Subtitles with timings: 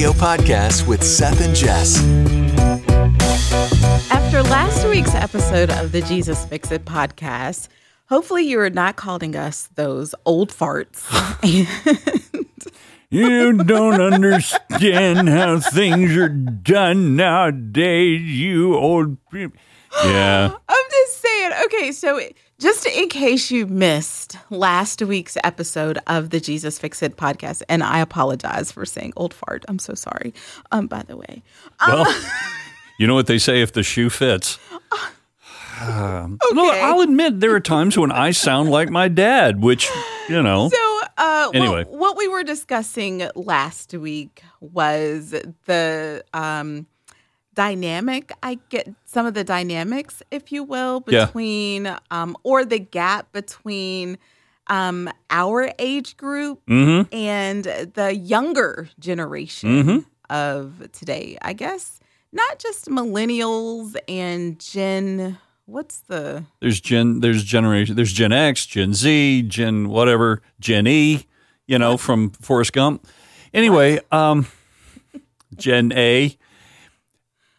[0.00, 2.02] audio podcast with Seth and Jess.
[4.10, 7.68] After last week's episode of the Jesus Fix It podcast,
[8.08, 11.04] hopefully you are not calling us those old farts.
[13.12, 19.58] You don't understand how things are done nowadays, you old people.
[20.04, 20.52] Yeah.
[20.68, 21.50] I'm just saying.
[21.64, 22.20] Okay, so
[22.60, 27.82] just in case you missed last week's episode of the Jesus Fix It podcast, and
[27.82, 29.64] I apologize for saying old fart.
[29.68, 30.34] I'm so sorry.
[30.70, 31.42] Um, by the way,
[31.86, 32.06] Well,
[32.98, 34.58] you know what they say if the shoe fits.
[35.80, 36.80] Um, no, Okay.
[36.82, 39.88] I'll admit there are times when I sound like my dad, which,
[40.28, 40.68] you know.
[40.68, 41.84] So, uh, Anyway.
[41.84, 45.34] what, what we were discussing last week was
[45.64, 46.86] the um,
[47.64, 48.32] dynamic.
[48.42, 51.26] I get some of the dynamics, if you will, Yeah.
[51.26, 54.16] between um, or the gap between
[54.68, 57.14] um, our age group Mm-hmm.
[57.14, 61.36] and the younger generation of today.
[61.42, 62.00] I guess
[62.32, 65.36] not just millennials and Gen.
[65.66, 71.26] What's the There's Gen, there's generation, there's Gen X, Gen Z, Gen whatever, Gen E,
[71.66, 73.06] you know, from Forrest Gump.
[73.52, 74.46] Anyway, um,
[75.56, 76.36] Gen A.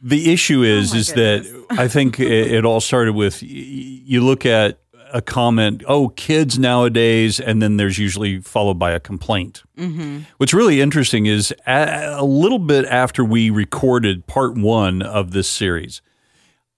[0.01, 4.45] The issue is, Oh is that I think it, it all started with you look
[4.45, 4.79] at
[5.13, 9.63] a comment, oh, kids nowadays, and then there's usually followed by a complaint.
[9.77, 10.21] Mm-hmm.
[10.37, 15.49] What's really interesting is a, a little bit after we recorded part one of this
[15.49, 16.01] series,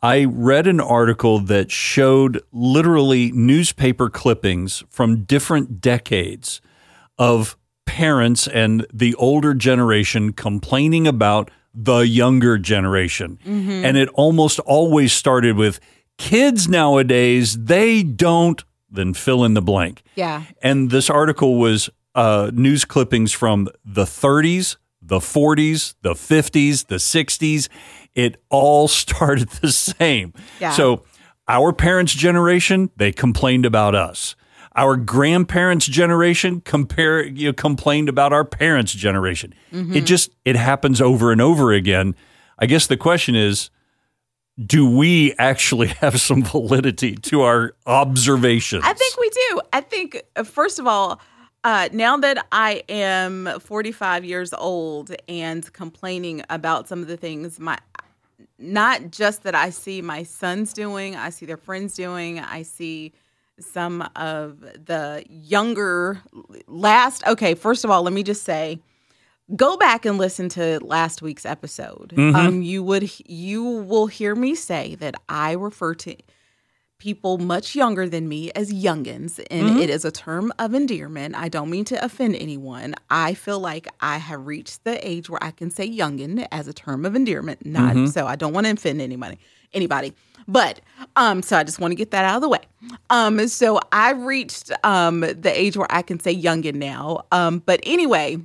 [0.02, 6.60] I read an article that showed literally newspaper clippings from different decades
[7.18, 13.40] of parents and the older generation complaining about the younger generation.
[13.46, 15.80] And it almost always started with
[16.18, 20.04] kids nowadays, they don't, then fill in the blank.
[20.16, 26.86] yeah And this article was uh, news clippings from the 30s, the 40s, the 50s,
[26.88, 27.70] the 60s.
[28.14, 30.34] It all started the same.
[30.60, 30.72] Yeah.
[30.72, 31.04] So,
[31.48, 34.36] our parents' generation, they complained about us.
[34.76, 39.54] Our grandparents' generation compare you know, complained about our parents' generation.
[39.72, 42.16] It just it happens over and over again.
[42.58, 43.70] I guess the question is
[44.64, 48.84] do we actually have some validity to our observations?
[48.86, 49.62] I think we do.
[49.72, 51.20] I think, uh, first of all,
[51.64, 57.60] uh, now that I am 45 years old and complaining about some of the things
[57.60, 57.78] my
[58.60, 63.14] not just that I see my sons doing, I see their friends doing, I see
[63.64, 66.22] some of the younger
[66.68, 68.80] last okay, first of all, let me just say
[69.56, 72.14] go back and listen to last week's episode.
[72.18, 76.16] Um you would you will hear me say that I refer to
[77.04, 81.36] people much younger than me as youngins, and it is a term of endearment.
[81.36, 82.96] I don't mean to offend anyone.
[83.10, 86.72] I feel like I have reached the age where I can say youngin as a
[86.72, 87.66] term of endearment.
[87.66, 89.38] Not so I don't want to offend anybody.
[89.74, 90.14] Anybody.
[90.48, 90.80] But
[91.18, 92.62] um, so I just want to get that out of the way.
[93.10, 97.26] Um, so I've reached um the age where I can say youngin now.
[97.34, 98.38] Um, but anyway,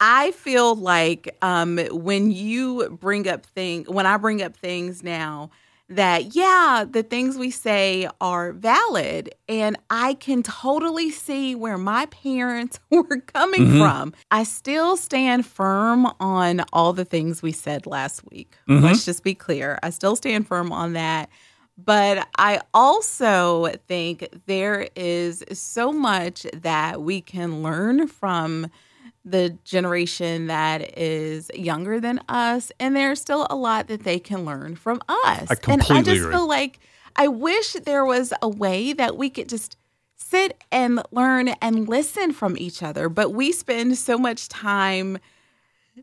[0.00, 5.50] I feel like um, when you bring up thing, when I bring up things now,
[5.90, 12.06] that yeah, the things we say are valid, and I can totally see where my
[12.06, 13.78] parents were coming mm-hmm.
[13.80, 14.14] from.
[14.30, 18.52] I still stand firm on all the things we said last week.
[18.68, 18.84] Mm-hmm.
[18.84, 19.78] Let's just be clear.
[19.82, 21.28] I still stand firm on that.
[21.76, 28.70] But I also think there is so much that we can learn from
[29.24, 34.44] the generation that is younger than us, and there's still a lot that they can
[34.44, 35.50] learn from us.
[35.50, 36.32] I completely and I just agree.
[36.32, 36.80] feel like
[37.16, 39.76] I wish there was a way that we could just
[40.16, 45.18] sit and learn and listen from each other, but we spend so much time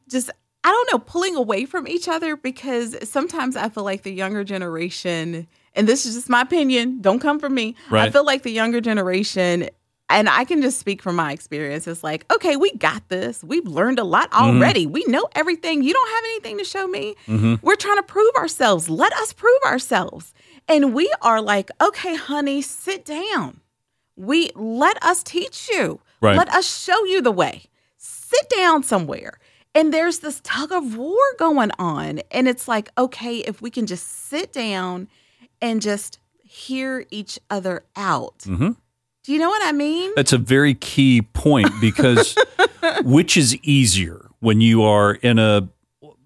[0.09, 0.29] just
[0.63, 4.43] I don't know, pulling away from each other because sometimes I feel like the younger
[4.43, 7.75] generation, and this is just my opinion, don't come from me.
[7.89, 9.69] I feel like the younger generation,
[10.09, 13.43] and I can just speak from my experience, it's like, okay, we got this.
[13.43, 14.85] We've learned a lot already.
[14.85, 15.83] We know everything.
[15.83, 17.15] You don't have anything to show me.
[17.61, 18.89] We're trying to prove ourselves.
[18.89, 20.33] Let us prove ourselves.
[20.69, 23.61] And we are like, okay, honey, sit down.
[24.15, 25.99] We let us teach you.
[26.21, 26.37] Right.
[26.37, 27.65] Let us show you the way.
[27.97, 29.39] Sit down somewhere.
[29.75, 32.21] And there's this tug of war going on.
[32.31, 35.07] And it's like, okay, if we can just sit down
[35.61, 38.39] and just hear each other out.
[38.39, 38.71] Mm-hmm.
[39.27, 40.13] Do you know what I mean?
[40.15, 42.33] That's a very key point because
[43.03, 45.67] which is easier when you are in a,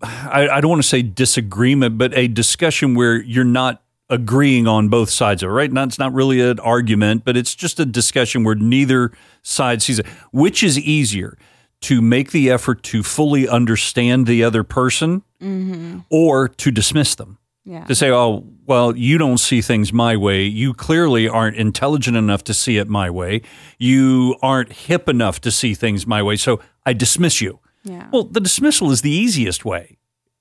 [0.04, 3.82] I, I don't want to say disagreement, but a discussion where you're not
[4.12, 5.72] agreeing on both sides of it, right?
[5.72, 9.12] Not, it's not really an argument, but it's just a discussion where neither
[9.42, 10.06] side sees it.
[10.32, 11.40] Which is easier
[11.82, 16.02] to make the effort to fully understand the other person mm-hmm.
[16.12, 17.40] or to dismiss them.
[17.64, 17.86] Yeah.
[17.86, 20.44] To say, oh, well, you don't see things my way.
[20.44, 23.44] You clearly aren't intelligent enough to see it my way.
[23.78, 26.38] You aren't hip enough to see things my way.
[26.38, 27.60] So I dismiss you.
[27.84, 28.10] Yeah.
[28.12, 30.00] Well, the dismissal is the easiest way.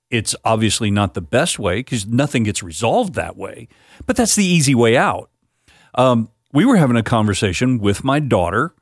[0.09, 3.67] It's obviously not the best way because nothing gets resolved that way,
[4.05, 5.29] but that's the easy way out.
[5.95, 8.75] Um, we were having a conversation with my daughter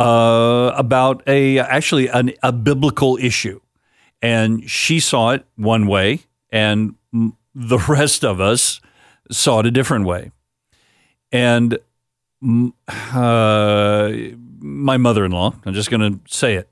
[0.00, 3.60] uh, about a actually an, a biblical issue,
[4.20, 6.96] and she saw it one way, and
[7.54, 8.80] the rest of us
[9.30, 10.30] saw it a different way.
[11.32, 11.78] And
[13.12, 14.12] uh,
[14.60, 16.68] my mother-in-law, I'm just going to say it,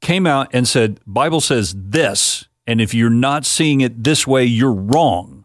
[0.00, 4.44] came out and said, "Bible says this, and if you're not seeing it this way,
[4.44, 5.44] you're wrong."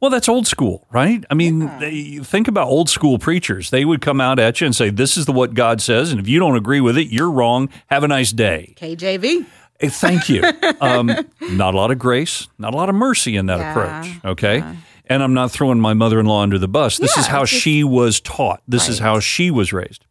[0.00, 1.24] Well, that's old school, right?
[1.30, 3.70] I mean, they, think about old school preachers.
[3.70, 6.20] They would come out at you and say, "This is the what God says, and
[6.20, 7.68] if you don't agree with it, you're wrong.
[7.86, 9.46] Have a nice day." KJV.
[9.90, 10.44] Thank you.
[10.80, 11.06] Um,
[11.52, 14.24] not a lot of grace, not a lot of mercy in that Yeah, approach.
[14.24, 14.64] Okay.
[15.06, 16.98] And I'm not throwing my mother in law under the bus.
[16.98, 20.06] This is how just- she was taught, this is how she was raised.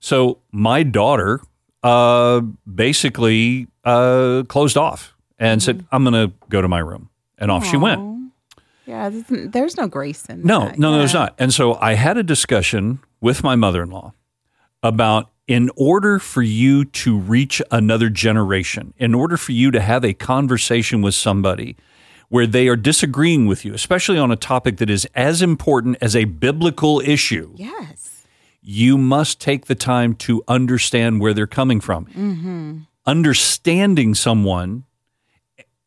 [0.00, 1.40] So my daughter
[1.82, 2.40] uh,
[2.72, 5.94] basically uh, closed off and said, Mm-hmm.
[5.94, 7.10] I'm going to go to my room.
[7.38, 8.32] And off she went.
[8.86, 10.78] Yeah, there's- there's no grace in No, that.
[10.78, 10.98] no, no, Yeah.
[10.98, 11.34] there's not.
[11.38, 14.12] And so I had a discussion with my mother in law
[14.82, 20.04] about in order for you to reach another generation, in order for you to have
[20.04, 21.74] a conversation with somebody
[22.28, 26.14] where they are disagreeing with you, especially on a topic that is as important as
[26.14, 28.26] a biblical issue, Yes.
[28.60, 32.04] you must take the time to understand where they're coming from.
[32.06, 32.78] Mm-hmm.
[33.06, 34.84] Understanding someone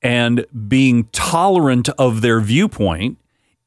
[0.01, 3.19] and being tolerant of their viewpoint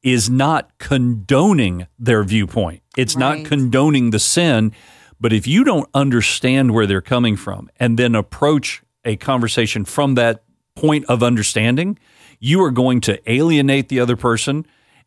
[0.03, 2.81] is not condoning their viewpoint.
[2.97, 4.73] It's not condoning the sin.
[5.19, 10.15] But if you don't understand where they're coming from and then approach a conversation from
[10.15, 10.43] that
[10.75, 11.97] point of understanding,
[12.39, 14.65] you are going to alienate the other person.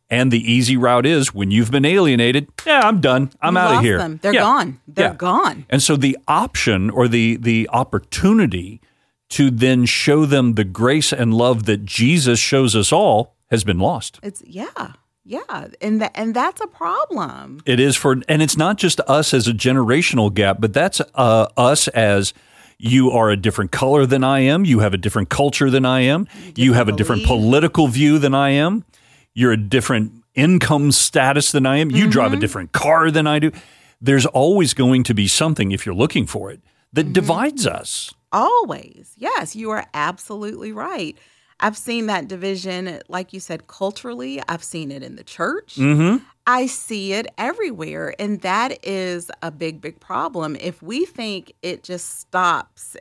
[0.09, 3.29] And the easy route is when you've been alienated, yeah, I'm done.
[3.41, 3.97] I'm You out of here.
[3.99, 4.19] them.
[4.23, 4.39] They're Yeah.
[4.41, 4.79] gone.
[4.87, 5.13] They're Yeah.
[5.15, 5.65] gone.
[5.69, 8.81] And so the option or the the opportunity
[9.29, 13.77] to then show them the grace and love that Jesus shows us all has been
[13.77, 14.19] lost.
[14.23, 14.93] It's yeah,
[15.29, 17.61] yeah, and that and that's a problem.
[17.63, 21.47] It is for and it's not just us as a generational gap, but that's uh,
[21.55, 22.33] us as
[22.79, 25.99] you are a different color than I am, you have a different culture than I
[26.01, 27.43] am, you have a different belief.
[27.43, 28.85] political view than I am,
[29.35, 33.37] you're a different income status than I am, you drive a different car than I
[33.37, 33.51] do.
[34.01, 36.61] There's always going to be something if you're looking for it
[36.93, 38.13] that divides us.
[38.31, 41.17] Always, yes, you are absolutely right.
[41.59, 44.41] I've seen that division, like you said, culturally.
[44.47, 45.75] I've seen it in the church.
[45.75, 46.23] Mhm.
[46.47, 48.15] I see it everywhere.
[48.17, 50.55] And that is a big, big problem.
[50.59, 52.95] If we think it just stops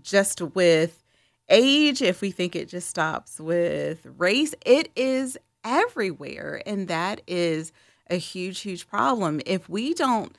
[0.00, 1.02] just with
[1.48, 6.62] age, if we think it just stops with race, it is everywhere.
[6.64, 7.72] And that is
[8.08, 9.40] a huge, huge problem.
[9.46, 10.34] If we don't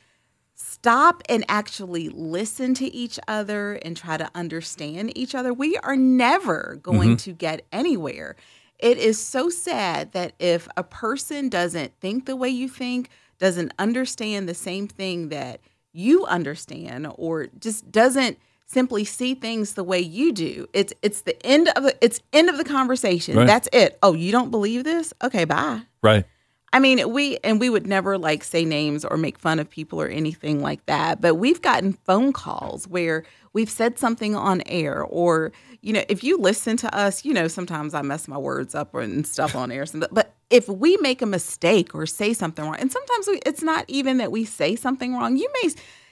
[0.62, 5.96] stop and actually listen to each other and try to understand each other, we are
[5.96, 7.16] never going mm-hmm.
[7.18, 8.36] to get anywhere.
[8.80, 13.74] It is so sad that if a person doesn't think the way you think, doesn't
[13.80, 15.62] understand the same thing that
[15.94, 21.46] you understand, or just doesn't simply see things the way you do, it's it's the
[21.46, 23.36] end of the it's end of the conversation.
[23.36, 23.48] Right.
[23.48, 23.98] That's it.
[24.02, 25.14] Oh, you don't believe this?
[25.24, 25.82] Okay, bye.
[26.02, 26.26] Right.
[26.74, 30.02] I mean, we and we would never like say names or make fun of people
[30.02, 31.20] or anything like that.
[31.20, 33.24] But we've gotten phone calls where
[33.54, 35.52] we've said something on air, or
[35.82, 38.96] you know, if you listen to us, you know, sometimes I mess my words up
[38.96, 39.86] and stuff on air.
[40.12, 43.86] But if we make a mistake or say something wrong, and sometimes we, it's not
[43.88, 45.36] even that we say something wrong.
[45.36, 45.72] You may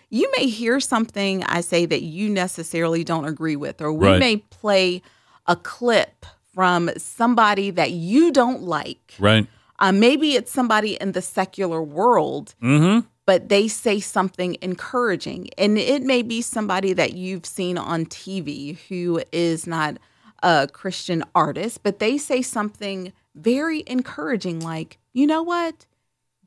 [0.10, 4.20] you may hear something I say that you necessarily don't agree with, or we Right.
[4.20, 5.01] may play
[5.48, 9.13] a clip from somebody that you don't like.
[9.20, 9.48] Right.
[9.79, 13.07] Uh, maybe it's somebody in the secular world, Mm-hmm.
[13.25, 15.50] but they say something encouraging.
[15.57, 19.98] And it may be somebody that you've seen on TV who is not
[20.43, 25.86] a Christian artist, but they say something very encouraging, like, you know what?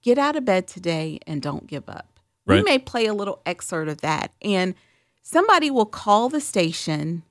[0.02, 2.18] Get out of bed today and don't give up.
[2.46, 4.74] We may play a little excerpt of that, and
[5.22, 7.22] somebody will call the station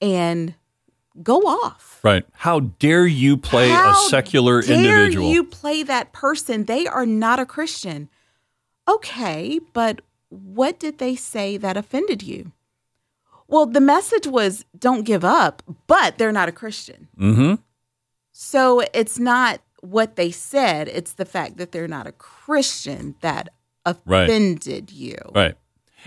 [0.00, 0.54] and
[1.22, 2.00] go off.
[2.02, 2.24] Right.
[2.32, 5.30] How dare you play a secular dare individual?
[5.30, 6.64] you play that person?
[6.64, 8.08] They are not a Christian.
[8.88, 12.52] Okay, but what did they say that offended you?
[13.48, 17.08] Well, the message was don't give up, but they're not a Christian.
[17.18, 17.54] mm-hmm.
[18.32, 23.50] So it's not what they said, it's the fact that they're not a Christian that
[24.06, 24.24] Right.
[24.24, 25.16] offended you.
[25.34, 25.54] Right.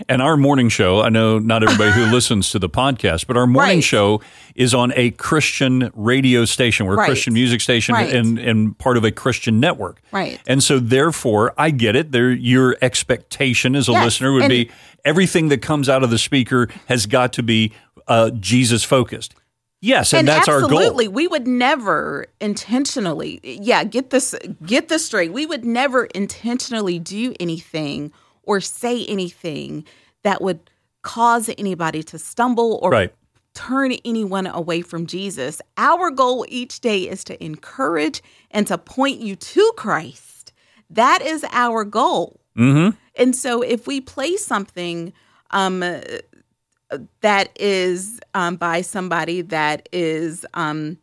[0.08, 3.46] And our morning show, I know not everybody who listens to the podcast, but our
[3.46, 3.84] morning Right.
[3.84, 4.20] show
[4.54, 6.86] is on a Christian radio station.
[6.86, 7.06] We're a Right.
[7.06, 8.12] Christian music station Right.
[8.14, 10.00] and, and part of a Christian network.
[10.12, 10.38] Right.
[10.46, 12.12] And so therefore, I get it.
[12.12, 14.70] There your expectation as a Yes, listener would and- be
[15.04, 17.72] everything that comes out of the speaker has got to be
[18.06, 19.34] uh, Jesus focused.
[19.80, 21.14] Yes, and, that's our absolutely, goal.
[21.14, 24.34] we would never intentionally, yeah, get this
[24.66, 25.32] get this straight.
[25.32, 28.12] We would never intentionally do anything
[28.48, 29.84] or say anything
[30.24, 30.58] that would
[31.02, 33.14] cause anybody to stumble or Right.
[33.54, 35.60] turn anyone away from Jesus.
[35.76, 40.52] Our goal each day is to encourage and to point you to Christ.
[40.90, 42.40] That is our goal.
[42.56, 42.96] Mm-hmm.
[43.16, 45.12] And so if we play something
[45.50, 45.82] um,
[47.20, 50.98] that is um, by somebody that is um,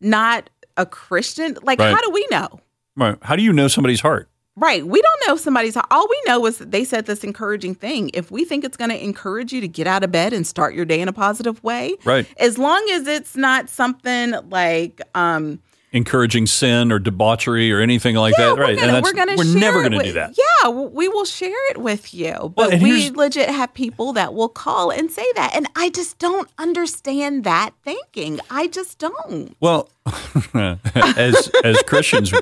[0.00, 1.94] not a Christian, like Right.
[1.94, 2.60] how do we know?
[2.96, 3.16] Right.
[3.22, 4.28] How do you know somebody's heart?
[4.60, 4.86] Right.
[4.86, 8.10] We don't know if somebody's all we know is that they said this encouraging thing.
[8.12, 10.74] If we think it's going to encourage you to get out of bed and start
[10.74, 12.26] your day in a positive way, Right.
[12.38, 15.60] as long as it's not something like um
[15.92, 18.58] Encouraging sin or debauchery or anything like yeah, that.
[18.58, 18.78] Right.
[18.78, 20.38] Gonna, and we're gonna we're share never going to do that.
[20.38, 22.52] Yeah, we will share it with you.
[22.54, 25.50] But and we legit have people that will call and say that.
[25.52, 28.38] And I just don't understand that thinking.
[28.50, 29.56] I just don't.
[29.58, 29.88] Well,
[30.54, 32.32] as as Christians,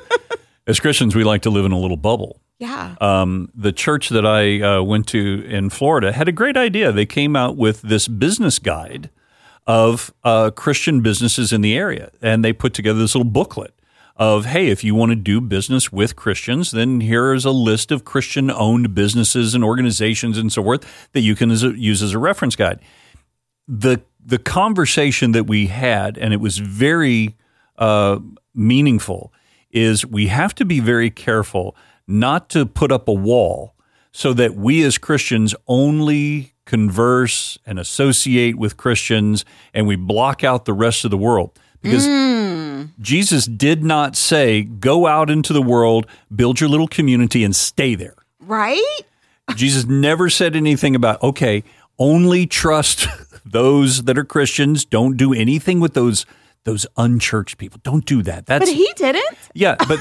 [0.68, 2.40] as Christians, we like to live in a little bubble.
[2.58, 2.94] Yeah.
[3.00, 6.92] Um, the church that I uh, went to in Florida had a great idea.
[6.92, 9.10] They came out with this business guide
[9.66, 13.75] of uh, Christian businesses in the area, and they put together this little booklet
[14.16, 17.92] of, hey, if you want to do business with Christians, then here is a list
[17.92, 22.56] of Christian-owned businesses and organizations and so forth that you can use as a reference
[22.56, 22.80] guide.
[23.68, 27.37] the The conversation that we had, and it was very
[27.76, 28.18] uh,
[28.54, 29.32] meaningful,
[29.70, 33.75] is we have to be very careful not to put up a wall
[34.12, 40.64] so that we as Christians only converse and associate with Christians and we block out
[40.64, 41.58] the rest of the world.
[41.82, 42.90] Because mm.
[42.98, 47.94] Jesus did not say, go out into the world, build your little community, and stay
[47.94, 48.16] there.
[48.40, 49.00] right?
[49.54, 51.64] Jesus never said anything about, okay,
[51.98, 53.06] only trust
[53.44, 54.84] those that are Christians.
[54.84, 56.26] Don't do anything with those
[56.65, 57.81] those unchurched people.
[57.83, 58.47] Don't do that.
[58.47, 59.38] That's But he didn't.
[59.55, 59.99] yeah, but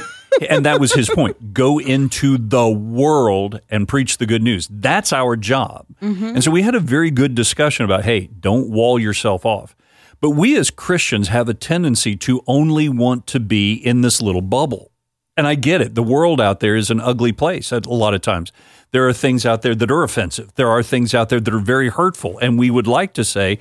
[0.50, 1.54] and that was his point.
[1.54, 4.68] Go into the world and preach the good news.
[4.70, 5.86] That's our job.
[6.02, 6.26] Mm-hmm.
[6.26, 9.76] And so we had a very good discussion about, hey, don't wall yourself off.
[10.20, 14.42] But we as Christians have a tendency to only want to be in this little
[14.42, 14.92] bubble.
[15.36, 15.94] And I get it.
[15.94, 18.52] The world out there is an ugly place a lot of times.
[18.92, 20.56] There are things out there that are offensive.
[20.56, 22.40] There are things out there that are very hurtful.
[22.40, 23.60] And we would like to say,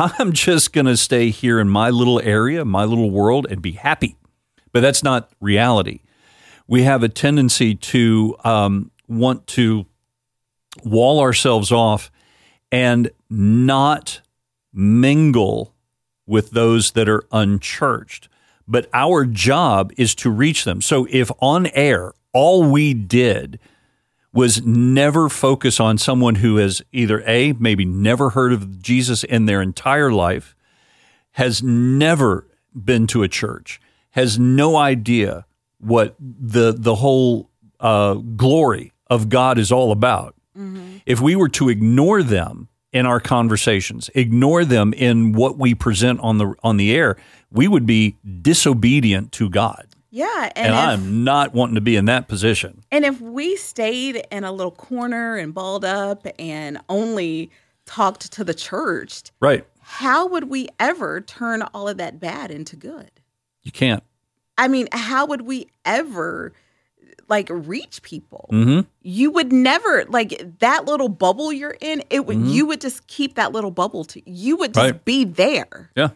[0.00, 3.72] I'm just going to stay here in my little area, my little world, and be
[3.72, 4.16] happy.
[4.72, 6.00] But that's not reality.
[6.66, 9.84] We have a tendency to um, want to
[10.84, 12.10] wall ourselves off
[12.72, 14.22] and not
[14.72, 15.74] mingle
[16.26, 18.28] with those that are unchurched.
[18.66, 20.80] But our job is to reach them.
[20.80, 23.58] So if on air, all we did
[24.32, 29.46] was never focus on someone who has either A, maybe never heard of Jesus in
[29.46, 30.54] their entire life,
[31.32, 35.46] has never been to a church, has no idea
[35.78, 40.34] what the the whole uh, glory of God is all about.
[41.06, 46.20] If we were to ignore them in our conversations, ignore them in what we present
[46.20, 47.16] on the on the air,
[47.50, 49.86] we would be disobedient to God.
[50.10, 50.50] Yeah.
[50.56, 52.82] And, And, if, I'm not wanting to be in that position.
[52.90, 57.50] and if we stayed in a little corner and balled up and only
[57.86, 59.64] talked to the church, Right.
[59.80, 63.10] how would we ever turn all of that bad into good?
[63.62, 64.02] You can't.
[64.58, 66.52] I mean, how would we ever
[67.28, 68.48] like reach people?
[68.52, 68.80] Mm-hmm.
[69.02, 72.02] You would never like that little bubble you're in.
[72.10, 75.04] It would you would just keep that little bubble to you would just Right.
[75.04, 75.90] be there.
[75.96, 76.10] Yeah.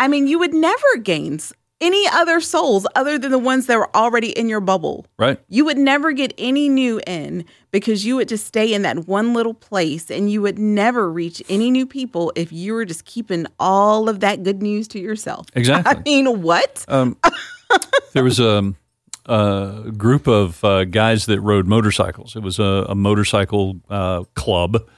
[0.00, 1.38] I mean, you would never gain
[1.80, 5.06] any other souls other than the ones that were already in your bubble.
[5.18, 5.38] Right.
[5.48, 9.32] You would never get any new in because you would just stay in that one
[9.32, 13.46] little place and you would never reach any new people if you were just keeping
[13.58, 15.46] all of that good news to yourself.
[15.60, 15.94] Exactly.
[15.94, 16.84] I mean, what?
[16.88, 17.18] Um,
[18.14, 18.72] there was a,
[19.26, 22.34] a group of uh, guys that rode motorcycles.
[22.34, 24.88] It was a, a motorcycle uh, club,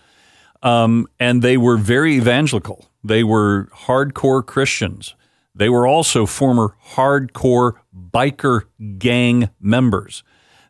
[0.62, 2.86] um, and they were very evangelical.
[3.02, 5.16] They were hardcore Christians.
[5.54, 8.62] They were also former hardcore biker
[8.98, 10.22] gang members.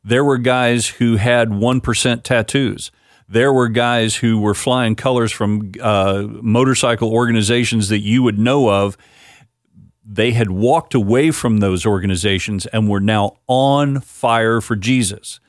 [0.04, 2.90] There were guys who had 1% tattoos.
[3.28, 8.68] There were guys who were flying colors from uh, motorcycle organizations that you would know
[8.68, 8.96] of
[10.04, 15.40] they had walked away from those organizations and were now on fire for Jesus.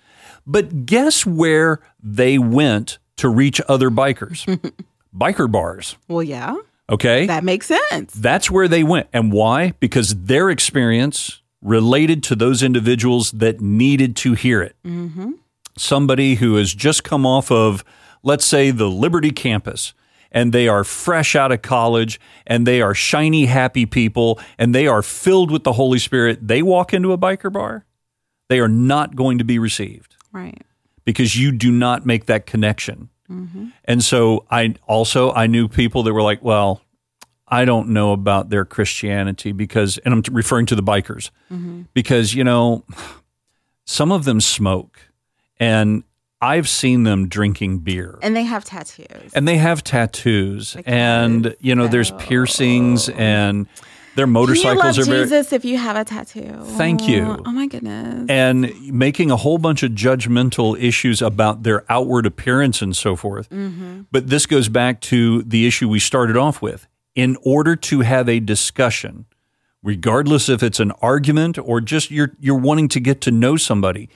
[0.46, 4.46] But guess where they went to reach other bikers.
[5.16, 5.98] Biker bars.
[6.08, 6.56] Well, yeah,
[6.90, 7.26] Okay.
[7.28, 8.14] that makes sense.
[8.14, 9.08] That's where they went.
[9.14, 9.72] And why?
[9.80, 14.76] Because their experience related to those individuals that needed to hear it.
[14.86, 15.32] Mm-hmm.
[15.78, 17.84] Somebody who has just come off of,
[18.22, 19.94] let's say, the Liberty campus,
[20.32, 24.86] and they are fresh out of college, and they are shiny, happy people, and they
[24.88, 26.46] are filled with the Holy Spirit.
[26.48, 27.86] They walk into a biker bar,
[28.50, 30.62] they are not going to be received Right.
[31.06, 33.10] because you do not make that connection.
[33.30, 33.68] Mm-hmm.
[33.86, 36.82] And so I also I knew people that were like, well,
[37.48, 41.30] I don't know about their Christianity because and I'm referring to the bikers.
[41.52, 41.84] Mm-hmm.
[41.94, 42.86] Because you know
[43.86, 45.00] some of them smoke
[45.60, 46.04] and
[46.42, 48.20] I've seen them drinking beer.
[48.22, 49.32] And they have tattoos.
[49.34, 50.76] and they have tattoos.
[50.86, 53.68] And you know there's piercings and
[54.16, 56.64] their motorcycles you love are very Jesus if you have a tattoo.
[56.78, 57.42] Thank you.
[57.46, 58.26] Oh my goodness.
[58.30, 63.50] and making a whole bunch of judgmental issues about their outward appearance and so forth.
[63.50, 64.02] Mm-hmm.
[64.12, 66.88] But this goes back to the issue we started off with.
[67.16, 69.26] In order to have a discussion,
[69.84, 74.10] regardless if it's an argument or just you're you're wanting to get to know somebody,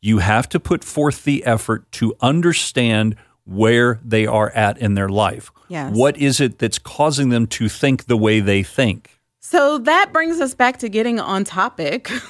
[0.00, 5.08] you have to put forth the effort to understand where they are at in their
[5.08, 5.50] life.
[5.68, 5.92] Yes.
[5.94, 9.13] What is it that's causing them to think the way they think?
[9.46, 12.10] So that brings us back to getting on topic.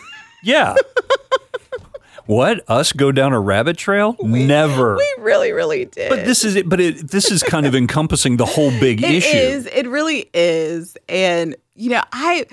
[0.43, 0.75] Yeah.
[2.27, 2.63] what?
[2.69, 4.15] Us go down a rabbit trail?
[4.21, 4.97] Never.
[4.97, 6.11] we really, really did.
[6.11, 6.69] but this is it.
[6.69, 9.29] But it, this is kind of encompassing the whole big It issue.
[9.37, 9.67] is.
[9.67, 10.99] It really is.
[11.09, 12.45] And you know, I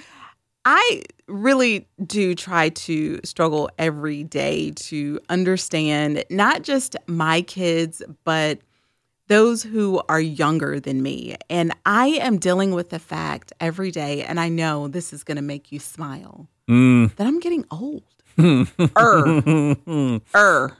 [0.63, 8.60] I really do try to struggle every day to understand not just my kids, but
[9.32, 11.36] those who are younger than me.
[11.50, 15.38] And I am dealing with the fact every day, and I know this is going
[15.38, 17.16] to make you smile, Mm.
[17.16, 18.04] that I'm getting old.
[18.38, 20.78] er, er,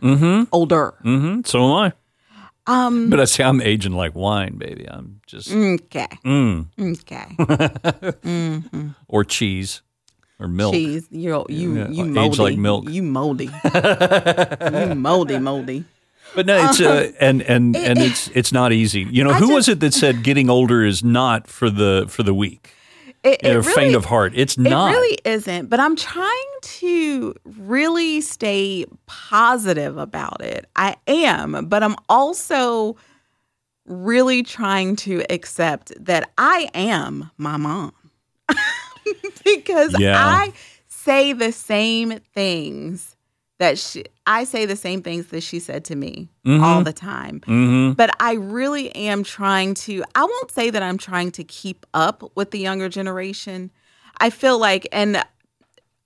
[0.52, 0.94] older.
[1.02, 1.94] hmm So am I.
[2.68, 4.86] Um, But I say I'm aging like wine, baby.
[4.90, 6.68] I'm just okay, mm.
[6.80, 7.28] okay.
[9.08, 9.82] or cheese
[10.40, 10.74] or milk.
[10.74, 11.08] cheese.
[11.10, 12.90] You you Yeah, you age like milk.
[12.90, 13.50] You moldy.
[14.78, 15.84] you moldy, moldy.
[16.36, 19.02] But no, it's uh, and and and it's it's not easy.
[19.10, 22.24] You know, I who was it that said getting older is not for the for
[22.24, 22.74] the weak,
[23.24, 24.34] It, you it know, really, faint of heart?
[24.36, 24.92] It's not.
[24.94, 25.68] it really isn't.
[25.70, 30.66] But I'm trying to really stay positive about it.
[30.76, 32.96] I am, but I'm also
[33.86, 37.92] really trying to accept that I am my mom
[39.44, 40.16] because Yeah.
[40.18, 40.54] I
[40.88, 43.16] say the same things
[43.62, 47.42] that she I say the same things that she said to me all the time.
[47.46, 51.86] hmm But I really am trying to I won't say that I'm trying to keep
[51.94, 53.70] up with the younger generation.
[54.20, 55.24] I feel like and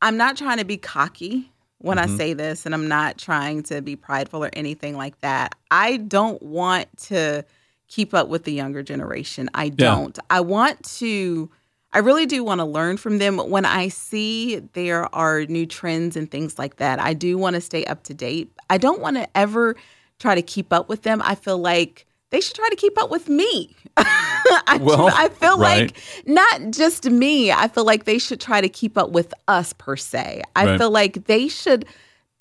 [0.01, 3.81] I'm not trying to be cocky when I say this and I'm not trying to
[3.81, 5.55] be prideful or anything like that.
[5.71, 7.45] I don't want to
[7.87, 9.49] keep up with the younger generation.
[9.53, 10.17] I don't.
[10.29, 11.49] I want to
[11.95, 13.37] I really do want to learn from them.
[13.37, 17.61] When I see there are new trends and things like that, I do want to
[17.61, 18.51] stay up to date.
[18.69, 19.75] I don't want to ever
[20.19, 21.21] try to keep up with them.
[21.23, 23.75] I feel like they should try to keep up with me.
[23.97, 25.91] I, Well, I feel right.
[25.93, 29.71] like not just me, I feel like they should try to keep up with us
[29.73, 30.41] per se.
[30.55, 30.77] I Right.
[30.77, 31.85] feel like they should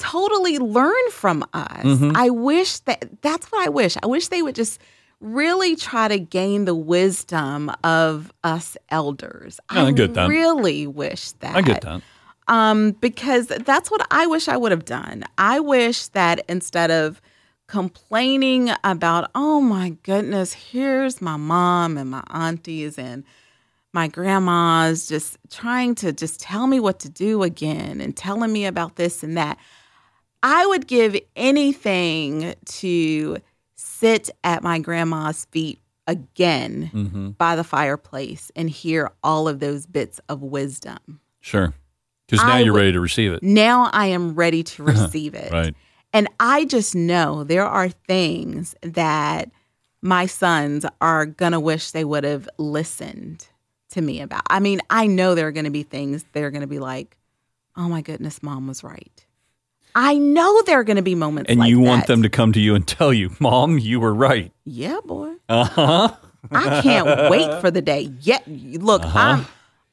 [0.01, 1.85] totally learn from us.
[1.85, 2.13] Mm-hmm.
[2.17, 3.97] I wish that that's what I wish.
[4.03, 4.81] I wish they would just
[5.21, 9.61] really try to gain the wisdom of us elders.
[9.73, 10.29] Yeah, I get that.
[10.29, 11.57] really wish that.
[11.57, 12.03] I get that.
[12.47, 15.25] Um, because that's what I wish I would have done.
[15.39, 17.23] I wish that instead of
[17.67, 23.25] complaining about, oh my goodness, here's my mom and my aunties and
[23.95, 28.67] my grandma's just trying to just tell me what to do again and telling me
[28.67, 29.59] about this and that.
[30.43, 33.39] I would give anything to
[33.85, 39.87] sit at my grandma's feet again hmm by the fireplace and hear all of those
[39.87, 41.21] bits of wisdom.
[41.41, 41.73] Sure.
[42.27, 43.43] Because now I you're ready to receive it.
[43.43, 45.53] Now I am ready to receive it.
[45.53, 45.75] Right.
[46.13, 49.51] And I just know there are things that
[50.01, 53.49] my sons are going to wish they would have listened
[53.91, 54.43] to me about.
[54.49, 57.17] I mean, I know there are going to be things they're going to be like,
[57.77, 59.27] oh my goodness, mom was right.
[59.95, 62.13] I know there are going to be moments And like you want that.
[62.13, 64.53] them to come to you and tell you, Mom, you were right.
[64.65, 65.35] Yeah, boy.
[65.49, 66.15] Uh huh.
[66.51, 68.11] I can't wait for the day.
[68.21, 69.45] Yet, look, I'm, You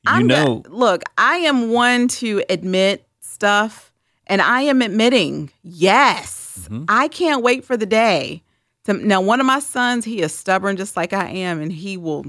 [0.08, 3.92] I'm go- know, look, I am one to admit stuff,
[4.28, 6.84] and I am admitting, yes, Mm-hmm.
[6.90, 8.44] I can't wait for the day.
[8.86, 11.96] To, now, one of my sons, he is stubborn just like I am, and he
[11.96, 12.26] will,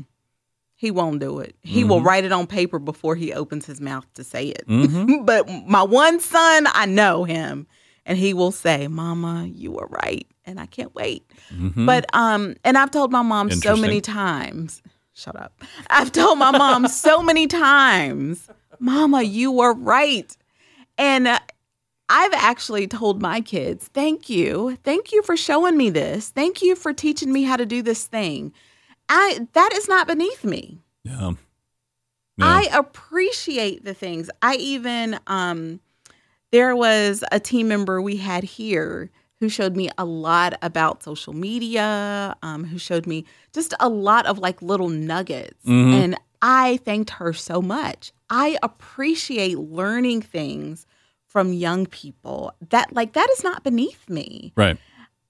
[0.82, 1.54] he won't do it.
[1.62, 2.06] He will Mm-hmm.
[2.08, 4.66] write it on paper before he opens his mouth to say it.
[4.66, 5.24] Mhm.
[5.24, 7.68] but my one son, I know him,
[8.04, 11.22] and he will say, "Mama, you were right," and I can't wait.
[11.76, 14.82] But um, and I've told my mom so many times.
[15.14, 15.62] Shut up.
[15.88, 18.48] I've told my mom so many times,
[18.80, 20.36] "Mama, you were right,"
[20.98, 21.28] and.
[21.28, 21.38] Uh,
[22.14, 24.76] I've actually told my kids, thank you.
[24.84, 26.28] Thank you for showing me this.
[26.28, 28.52] Thank you for teaching me how to do this thing.
[29.12, 30.78] I that is not beneath me.
[31.04, 31.32] Yeah.
[32.38, 32.46] Yeah.
[32.46, 34.30] I appreciate the things.
[34.40, 35.80] I even um
[36.50, 41.32] there was a team member we had here who showed me a lot about social
[41.32, 45.64] media, um, who showed me just a lot of like little nuggets.
[45.94, 48.12] And I thanked her so much.
[48.30, 50.86] I appreciate learning things
[51.26, 52.52] from young people.
[52.70, 54.78] That like that is not beneath me right.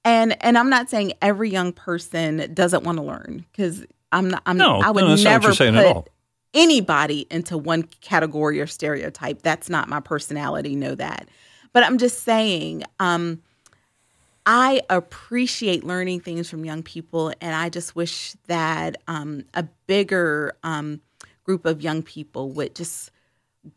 [0.05, 4.43] And and I'm not saying every young person doesn't want to learn because I'm not.
[4.47, 4.57] I'm.
[4.57, 6.09] No, I would no, that's not never you're saying put at all.
[6.55, 9.43] anybody into one category or stereotype.
[9.43, 10.75] That's not my personality.
[10.75, 11.29] Know that.
[11.73, 12.85] But I'm just saying.
[13.01, 13.43] Um,
[14.45, 20.57] I appreciate learning things from young people, and I just wish that um, a bigger
[20.65, 21.01] um,
[21.45, 23.12] group of young people would just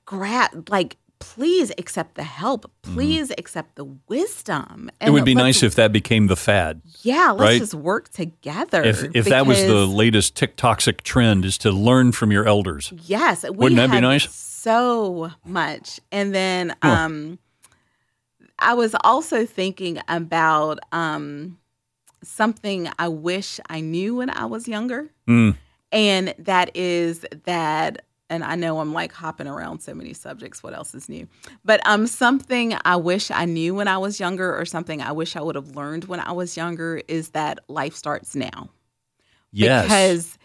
[0.05, 0.97] grab, like,
[1.33, 4.89] please accept the help, please accept the wisdom.
[4.91, 5.07] Mm-hmm.
[5.07, 6.81] It would be nice if that became the fad.
[7.01, 7.59] yeah, let's right?
[7.59, 8.83] just work together.
[8.83, 12.93] If if that was the latest TikTokic trend is to learn from your elders.
[13.05, 14.29] yes, we Wouldn't that be nice?
[14.33, 17.39] So much, and then um,
[18.57, 21.57] I was also thinking about um
[22.23, 25.55] something I wish I knew when I was younger, Mm.
[25.91, 28.04] and that is that.
[28.29, 30.63] And I know I'm like hopping around so many subjects.
[30.63, 31.27] What else is new?
[31.63, 35.35] But um, something I wish I knew when I was younger, or something I wish
[35.35, 38.69] I would have learned when I was younger, is that life starts now.
[39.51, 39.83] Yes.
[39.83, 40.37] Because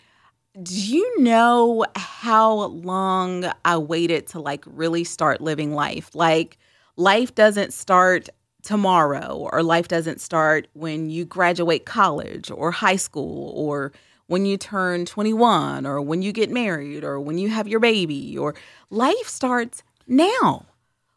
[0.62, 6.14] do you know how long I waited to like really start living life?
[6.14, 6.59] Like
[6.97, 8.29] life doesn't start
[8.62, 13.93] tomorrow or life doesn't start when you graduate college or high school or
[14.31, 18.38] when you turn 21 or when you get married or when you have your baby
[18.38, 18.55] or
[18.88, 20.66] life starts now.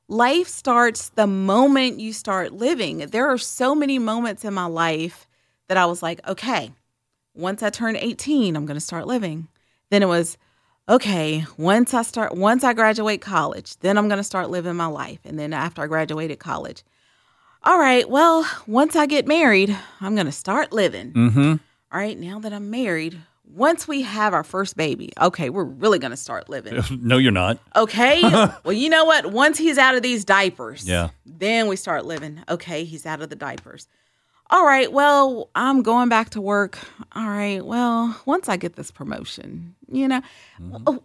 [0.08, 2.98] Life starts the moment you start living.
[2.98, 5.28] There are so many moments in my life
[5.68, 6.72] that I was like, okay,
[7.36, 9.48] once I turn 18, I'm going to start living.
[9.92, 10.40] Then it was,
[10.90, 14.88] okay, once I start, once I graduate college, then I'm going to start living my
[14.88, 15.20] life.
[15.24, 16.82] And then after I graduated college,
[17.62, 21.14] all right, well, once I get married, I'm going to start living.
[21.14, 21.56] Mm-hmm.
[21.94, 26.00] All right, now that I'm married, once we have our first baby, okay, we're really
[26.00, 26.82] going to start living.
[27.04, 27.60] No, you're not.
[27.76, 28.22] Okay.
[28.64, 29.28] well, you know what?
[29.28, 31.10] Once he's out of these diapers, Yeah.
[31.26, 32.42] then we start living.
[32.50, 33.88] Okay, he's out of the diapers.
[34.50, 34.92] All right.
[34.92, 36.80] Well, I'm going back to work.
[37.14, 37.64] All right.
[37.64, 40.22] Well, once I get this promotion, you know,
[40.60, 40.84] mm-hmm.
[40.88, 41.04] oh,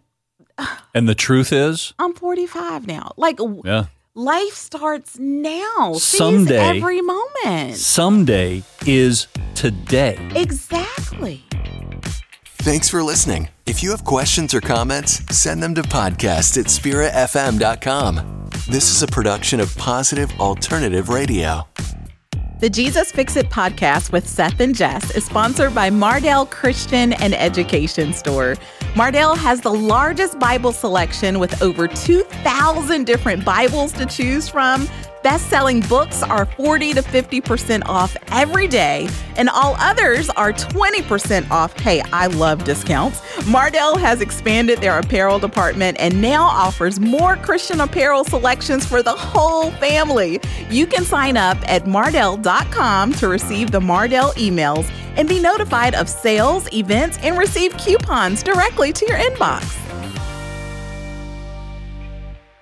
[0.57, 3.13] oh And the truth is, I'm 45 now.
[3.15, 3.85] Like yeah,
[4.19, 5.93] life starts now.
[5.93, 7.77] Seize Someday- every moment.
[7.77, 10.17] someday is today.
[10.35, 11.43] Exactly.
[12.59, 13.47] Thanks for listening.
[13.65, 18.49] If you have questions or comments, send them to podcast at spiritfm.com.
[18.67, 21.65] This is a production of Positive Alternative Radio.
[22.59, 27.33] The Jesus Fix It podcast with Seth and Jess is sponsored by Mardel Christian and
[27.33, 28.57] Education Store.
[28.95, 34.87] Mardel has the largest Bible selection with over 2,000 different Bibles to choose from.
[35.21, 41.51] Best selling books are 40 to 50% off every day, and all others are 20%
[41.51, 41.77] off.
[41.79, 43.19] Hey, I love discounts.
[43.43, 49.11] Mardel has expanded their apparel department and now offers more Christian apparel selections for the
[49.11, 50.39] whole family.
[50.69, 56.09] You can sign up at mardel.com to receive the Mardel emails and be notified of
[56.09, 59.75] sales, events, and receive coupons directly to your inbox.